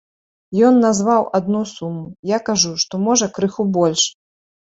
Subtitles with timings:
[0.67, 2.01] Ён назваў адну суму,
[2.35, 4.01] я кажу, што, можа, крыху больш.